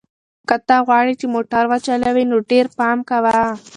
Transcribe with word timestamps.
که 0.47 0.55
ته 0.67 0.75
غواړې 0.87 1.13
چې 1.19 1.25
موټر 1.35 1.63
وچلوې 1.67 2.23
نو 2.31 2.37
ډېر 2.49 2.65
پام 2.77 2.97
کوه. 3.09 3.39